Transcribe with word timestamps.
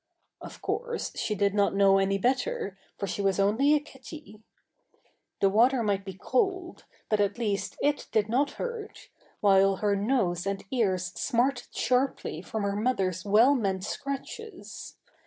(Of 0.41 0.63
course, 0.63 1.11
she 1.15 1.35
did 1.35 1.53
not 1.53 1.75
know 1.75 1.99
any 1.99 2.17
better, 2.17 2.75
for 2.97 3.05
she 3.05 3.21
was 3.21 3.39
only 3.39 3.75
a 3.75 3.79
kitty.) 3.79 4.41
The 5.41 5.49
water 5.51 5.83
might 5.83 6.05
be 6.05 6.15
cold; 6.15 6.85
but 7.07 7.19
at 7.19 7.37
least 7.37 7.77
it 7.83 8.07
did 8.11 8.27
not 8.27 8.53
hurt, 8.57 9.09
while 9.41 9.75
her 9.75 9.95
nose 9.95 10.47
and 10.47 10.65
ears 10.71 11.05
smarted 11.13 11.67
sharply 11.75 12.41
from 12.41 12.63
her 12.63 12.75
mother's 12.75 13.23
well 13.23 13.53
meant 13.53 13.83
scratches. 13.83 14.97